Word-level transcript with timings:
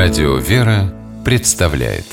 Радио 0.00 0.36
«Вера» 0.36 0.94
представляет 1.24 2.04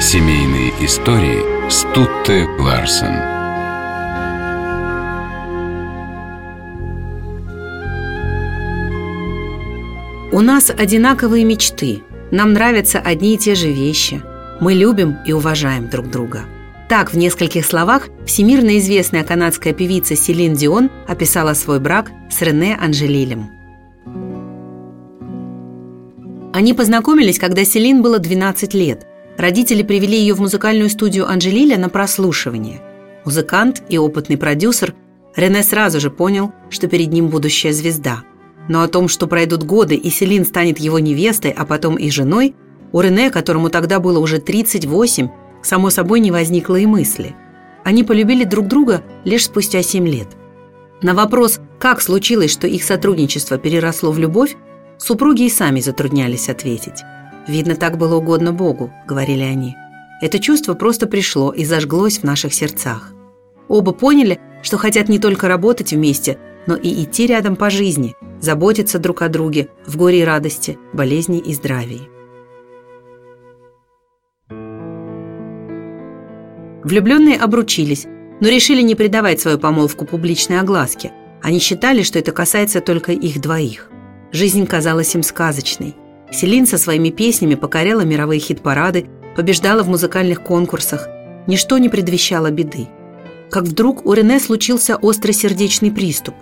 Семейные 0.00 0.70
истории 0.84 1.68
Стутте 1.68 2.46
Ларсен 2.60 3.16
У 10.30 10.40
нас 10.40 10.70
одинаковые 10.70 11.44
мечты. 11.44 12.04
Нам 12.30 12.52
нравятся 12.52 13.00
одни 13.00 13.34
и 13.34 13.36
те 13.36 13.56
же 13.56 13.72
вещи. 13.72 14.22
Мы 14.60 14.74
любим 14.74 15.16
и 15.26 15.32
уважаем 15.32 15.88
друг 15.88 16.08
друга. 16.08 16.42
Так, 16.88 17.12
в 17.12 17.16
нескольких 17.16 17.66
словах, 17.66 18.06
всемирно 18.26 18.78
известная 18.78 19.24
канадская 19.24 19.72
певица 19.72 20.14
Селин 20.14 20.54
Дион 20.54 20.88
описала 21.08 21.54
свой 21.54 21.80
брак 21.80 22.12
с 22.30 22.40
Рене 22.42 22.78
Анжелилем. 22.80 23.59
Они 26.60 26.74
познакомились, 26.74 27.38
когда 27.38 27.64
Селин 27.64 28.02
было 28.02 28.18
12 28.18 28.74
лет. 28.74 29.06
Родители 29.38 29.82
привели 29.82 30.18
ее 30.18 30.34
в 30.34 30.42
музыкальную 30.42 30.90
студию 30.90 31.26
Анжелиля 31.26 31.78
на 31.78 31.88
прослушивание. 31.88 32.82
Музыкант 33.24 33.82
и 33.88 33.96
опытный 33.96 34.36
продюсер 34.36 34.94
Рене 35.34 35.62
сразу 35.62 36.00
же 36.00 36.10
понял, 36.10 36.52
что 36.68 36.86
перед 36.86 37.14
ним 37.14 37.28
будущая 37.28 37.72
звезда. 37.72 38.24
Но 38.68 38.82
о 38.82 38.88
том, 38.88 39.08
что 39.08 39.26
пройдут 39.26 39.62
годы 39.62 39.94
и 39.94 40.10
Селин 40.10 40.44
станет 40.44 40.78
его 40.78 40.98
невестой, 40.98 41.50
а 41.50 41.64
потом 41.64 41.96
и 41.96 42.10
женой, 42.10 42.54
у 42.92 43.00
Рене, 43.00 43.30
которому 43.30 43.70
тогда 43.70 43.98
было 43.98 44.18
уже 44.18 44.38
38, 44.38 45.30
само 45.62 45.88
собой 45.88 46.20
не 46.20 46.30
возникло 46.30 46.76
и 46.76 46.84
мысли. 46.84 47.34
Они 47.84 48.04
полюбили 48.04 48.44
друг 48.44 48.66
друга 48.66 49.02
лишь 49.24 49.46
спустя 49.46 49.82
7 49.82 50.06
лет. 50.06 50.28
На 51.00 51.14
вопрос, 51.14 51.58
как 51.78 52.02
случилось, 52.02 52.52
что 52.52 52.66
их 52.66 52.84
сотрудничество 52.84 53.56
переросло 53.56 54.12
в 54.12 54.18
любовь, 54.18 54.56
супруги 55.00 55.42
и 55.42 55.50
сами 55.50 55.80
затруднялись 55.80 56.48
ответить. 56.48 57.02
«Видно, 57.48 57.74
так 57.74 57.96
было 57.96 58.16
угодно 58.16 58.52
Богу»,— 58.52 58.92
говорили 59.06 59.42
они. 59.42 59.76
Это 60.20 60.38
чувство 60.38 60.74
просто 60.74 61.06
пришло 61.06 61.50
и 61.50 61.64
зажглось 61.64 62.18
в 62.18 62.24
наших 62.24 62.52
сердцах. 62.52 63.12
Оба 63.68 63.92
поняли, 63.92 64.38
что 64.62 64.76
хотят 64.76 65.08
не 65.08 65.18
только 65.18 65.48
работать 65.48 65.92
вместе, 65.92 66.38
но 66.66 66.76
и 66.76 67.02
идти 67.02 67.26
рядом 67.26 67.56
по 67.56 67.70
жизни, 67.70 68.14
заботиться 68.40 68.98
друг 68.98 69.22
о 69.22 69.28
друге 69.28 69.68
в 69.86 69.96
горе 69.96 70.20
и 70.20 70.24
радости, 70.24 70.78
болезни 70.92 71.38
и 71.38 71.54
здравии. 71.54 72.02
Влюбленные 76.84 77.36
обручились, 77.36 78.06
но 78.40 78.48
решили 78.48 78.82
не 78.82 78.94
придавать 78.94 79.40
свою 79.40 79.58
помолвку 79.58 80.04
публичной 80.04 80.60
огласке. 80.60 81.12
Они 81.42 81.58
считали, 81.58 82.02
что 82.02 82.18
это 82.18 82.32
касается 82.32 82.80
только 82.80 83.12
их 83.12 83.40
двоих. 83.40 83.90
Жизнь 84.32 84.66
казалась 84.66 85.14
им 85.14 85.22
сказочной. 85.22 85.94
Селин 86.30 86.66
со 86.66 86.78
своими 86.78 87.10
песнями 87.10 87.54
покоряла 87.54 88.02
мировые 88.02 88.40
хит-парады, 88.40 89.06
побеждала 89.36 89.82
в 89.82 89.88
музыкальных 89.88 90.42
конкурсах. 90.42 91.08
Ничто 91.46 91.78
не 91.78 91.88
предвещало 91.88 92.50
беды. 92.50 92.88
Как 93.50 93.64
вдруг 93.64 94.06
у 94.06 94.12
Рене 94.12 94.38
случился 94.38 94.96
острый 94.96 95.32
сердечный 95.32 95.90
приступ. 95.90 96.34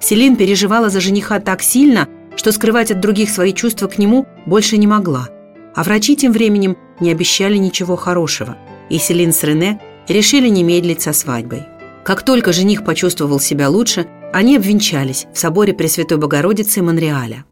Селин 0.00 0.36
переживала 0.36 0.90
за 0.90 1.00
жениха 1.00 1.38
так 1.38 1.62
сильно, 1.62 2.08
что 2.36 2.50
скрывать 2.52 2.90
от 2.90 3.00
других 3.00 3.30
свои 3.30 3.52
чувства 3.52 3.86
к 3.86 3.98
нему 3.98 4.26
больше 4.46 4.76
не 4.76 4.86
могла. 4.86 5.28
А 5.74 5.84
врачи 5.84 6.16
тем 6.16 6.32
временем 6.32 6.76
не 6.98 7.12
обещали 7.12 7.56
ничего 7.56 7.96
хорошего– 7.96 8.56
и 8.90 8.98
Селин 8.98 9.32
с 9.32 9.42
Рене 9.42 9.80
решили 10.08 10.48
не 10.48 10.62
медлить 10.62 11.00
со 11.00 11.14
свадьбой. 11.14 11.62
Как 12.04 12.22
только 12.22 12.52
жених 12.52 12.84
почувствовал 12.84 13.40
себя 13.40 13.70
лучше, 13.70 14.06
они 14.32 14.56
обвенчались 14.56 15.26
в 15.32 15.38
соборе 15.38 15.74
Пресвятой 15.74 16.16
Богородицы 16.16 16.82
Монреаля. 16.82 17.44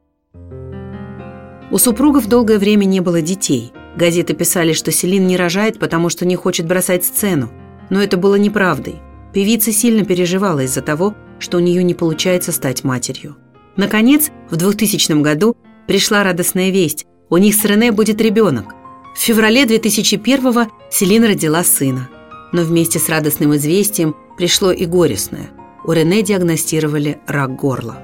У 1.70 1.78
супругов 1.78 2.26
долгое 2.26 2.58
время 2.58 2.84
не 2.84 3.00
было 3.00 3.20
детей. 3.20 3.72
Газеты 3.96 4.32
писали, 4.34 4.72
что 4.72 4.90
Селин 4.90 5.26
не 5.26 5.36
рожает, 5.36 5.78
потому 5.78 6.08
что 6.08 6.24
не 6.24 6.36
хочет 6.36 6.66
бросать 6.66 7.04
сцену. 7.04 7.50
Но 7.90 8.00
это 8.00 8.16
было 8.16 8.36
неправдой. 8.36 8.96
Певица 9.34 9.72
сильно 9.72 10.04
переживала 10.04 10.60
из-за 10.60 10.80
того, 10.80 11.14
что 11.38 11.58
у 11.58 11.60
нее 11.60 11.82
не 11.82 11.94
получается 11.94 12.52
стать 12.52 12.84
матерью. 12.84 13.36
Наконец, 13.76 14.30
в 14.50 14.56
2000 14.56 15.20
году 15.20 15.56
пришла 15.86 16.22
радостная 16.22 16.70
весть. 16.70 17.06
У 17.28 17.36
них 17.36 17.54
с 17.54 17.64
Рене 17.64 17.92
будет 17.92 18.20
ребенок. 18.20 18.74
В 19.14 19.20
феврале 19.20 19.64
2001-го 19.64 20.70
Селин 20.90 21.24
родила 21.24 21.62
сына. 21.64 22.08
Но 22.52 22.62
вместе 22.62 22.98
с 22.98 23.08
радостным 23.08 23.54
известием 23.56 24.16
пришло 24.38 24.70
и 24.72 24.86
горестное. 24.86 25.50
У 25.88 25.92
Рене 25.92 26.22
диагностировали 26.22 27.18
рак 27.26 27.56
горла. 27.56 27.96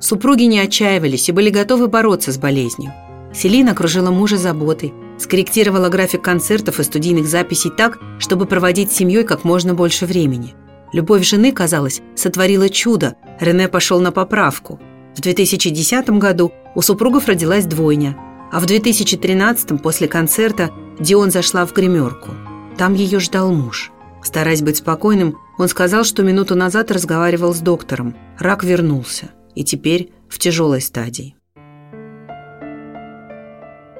Супруги 0.00 0.44
не 0.44 0.58
отчаивались 0.58 1.28
и 1.28 1.32
были 1.32 1.50
готовы 1.50 1.86
бороться 1.86 2.32
с 2.32 2.38
болезнью. 2.38 2.92
Селин 3.32 3.68
окружила 3.68 4.10
мужа 4.10 4.38
заботой, 4.38 4.92
скорректировала 5.18 5.88
график 5.88 6.22
концертов 6.22 6.80
и 6.80 6.82
студийных 6.82 7.28
записей 7.28 7.70
так, 7.70 7.98
чтобы 8.18 8.46
проводить 8.46 8.90
с 8.90 8.96
семьей 8.96 9.22
как 9.22 9.44
можно 9.44 9.74
больше 9.74 10.06
времени. 10.06 10.54
Любовь 10.92 11.24
жены, 11.24 11.52
казалось, 11.52 12.00
сотворила 12.16 12.68
чудо. 12.68 13.14
Рене 13.38 13.68
пошел 13.68 14.00
на 14.00 14.10
поправку. 14.10 14.80
В 15.14 15.20
2010 15.20 16.08
году 16.10 16.52
у 16.74 16.82
супругов 16.82 17.28
родилась 17.28 17.66
двойня– 17.66 18.16
а 18.52 18.60
в 18.60 18.66
2013 18.66 19.82
после 19.82 20.08
концерта 20.08 20.70
Дион 21.00 21.30
зашла 21.30 21.66
в 21.66 21.72
гримерку. 21.72 22.30
Там 22.78 22.94
ее 22.94 23.18
ждал 23.20 23.52
муж. 23.52 23.90
Стараясь 24.22 24.62
быть 24.62 24.78
спокойным, 24.78 25.38
он 25.58 25.68
сказал, 25.68 26.04
что 26.04 26.22
минуту 26.22 26.54
назад 26.54 26.90
разговаривал 26.90 27.54
с 27.54 27.60
доктором. 27.60 28.16
Рак 28.38 28.64
вернулся. 28.64 29.30
И 29.54 29.64
теперь 29.64 30.10
в 30.28 30.38
тяжелой 30.38 30.80
стадии. 30.80 31.34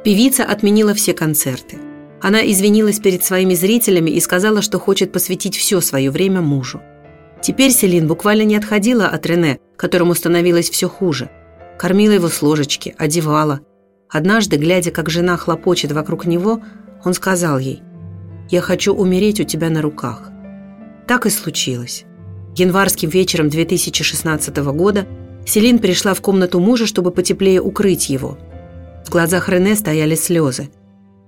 Певица 0.05 0.45
отменила 0.45 0.95
все 0.95 1.15
концерты. 1.15 1.79
Она 2.21 2.41
извинилась 2.47 3.01
перед 3.01 3.25
своими 3.25 3.55
зрителями 3.55 4.11
и 4.11 4.21
сказала, 4.21 4.63
что 4.63 4.79
хочет 4.79 5.13
посвятить 5.13 5.57
все 5.57 5.81
свое 5.81 6.11
время 6.11 6.41
мужу. 6.43 6.81
Теперь 7.43 7.71
Селин 7.71 8.07
буквально 8.07 8.43
не 8.43 8.57
отходила 8.57 9.07
от 9.07 9.27
Рене, 9.27 9.59
которому 9.77 10.15
становилось 10.15 10.71
все 10.71 10.89
хуже. 10.89 11.31
Кормила 11.79 12.13
его 12.13 12.29
с 12.29 12.43
ложечки, 12.43 12.95
одевала, 12.99 13.61
Однажды, 14.09 14.57
глядя, 14.57 14.91
как 14.91 15.11
жена 15.11 15.37
хлопочет 15.37 15.93
вокруг 15.93 16.27
него, 16.27 16.63
он 17.05 17.15
сказал 17.15 17.59
ей 17.59 17.83
«Я 18.49 18.61
хочу 18.61 18.95
умереть 18.95 19.41
у 19.41 19.45
тебя 19.45 19.69
на 19.69 19.83
руках». 19.83 20.31
Так 21.07 21.27
и 21.27 21.31
случилось. 21.31 22.05
Январским 22.55 23.09
вечером 23.09 23.49
2016 23.49 24.57
года 24.57 25.07
Селин 25.47 25.79
пришла 25.79 26.15
в 26.15 26.21
комнату 26.21 26.59
мужа, 26.59 26.87
чтобы 26.87 27.11
потеплее 27.11 27.61
укрыть 27.61 28.09
его. 28.09 28.39
В 29.05 29.11
глазах 29.11 29.49
Рене 29.49 29.77
стояли 29.77 30.15
слезы. 30.15 30.71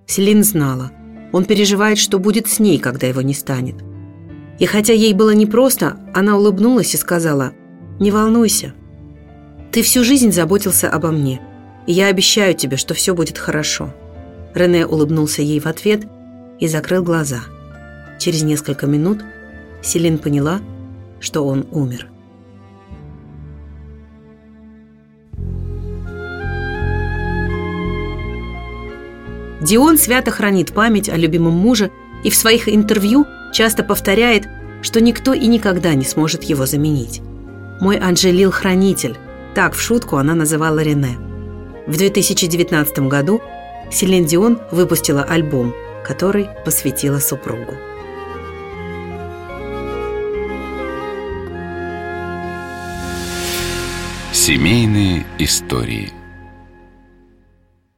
Селин 0.07 0.43
знала, 0.43 0.91
он 1.33 1.45
переживает, 1.45 1.99
что 1.99 2.19
будет 2.19 2.49
с 2.49 2.59
ней, 2.59 2.79
когда 2.79 3.07
его 3.07 3.23
не 3.23 3.35
станет. 3.35 3.77
И 4.59 4.67
хотя 4.67 4.93
ей 4.93 5.15
было 5.15 5.35
непросто, 5.35 5.99
она 6.15 6.37
улыбнулась 6.37 6.95
и 6.95 6.97
сказала 6.97 7.53
«Не 8.01 8.11
волнуйся, 8.11 8.75
ты 9.71 9.83
всю 9.83 10.03
жизнь 10.03 10.33
заботился 10.33 10.89
обо 10.91 11.11
мне– 11.11 11.41
и 11.89 11.93
я 11.93 12.09
обещаю 12.09 12.55
тебе, 12.55 12.77
что 12.77 12.93
все 12.93 13.15
будет 13.15 13.39
хорошо». 13.39 13.95
Рене 14.55 14.87
улыбнулся 14.87 15.41
ей 15.41 15.59
в 15.59 15.67
ответ 15.67 16.03
и 16.61 16.69
закрыл 16.69 17.03
глаза. 17.03 17.41
Через 18.19 18.43
несколько 18.43 18.87
минут 18.87 19.25
Селин 19.83 20.19
поняла, 20.19 20.61
что 21.21 21.47
он 21.47 21.67
умер. 21.71 22.09
Дион 29.61 29.99
свято 29.99 30.31
хранит 30.31 30.73
память 30.73 31.09
о 31.09 31.17
любимом 31.17 31.55
муже 31.55 31.91
и 32.25 32.31
в 32.31 32.37
своих 32.37 32.69
интервью 32.69 33.27
часто 33.53 33.83
повторяет, 33.83 34.49
что 34.83 35.01
никто 35.01 35.33
и 35.33 35.47
никогда 35.47 35.95
не 35.95 36.05
сможет 36.05 36.45
его 36.45 36.67
заменить. 36.67 37.21
«Мой 37.81 37.97
Анжелил-хранитель»– 37.99 39.17
так 39.55 39.75
в 39.75 39.81
шутку 39.81 40.17
она 40.17 40.35
называла 40.35 40.81
Рене– 40.81 41.19
в 41.89 41.97
2019 41.97 42.99
году 43.09 43.41
Селин 43.91 44.27
Дион 44.27 44.61
выпустила 44.71 45.23
альбом, 45.23 45.75
который 46.05 46.47
посвятила 46.67 47.19
супругу. 47.19 47.73
Семейные 54.39 55.27
истории– 55.41 56.13